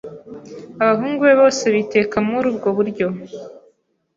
[0.83, 3.07] Abahungu be bose biteka muri ubwo buryo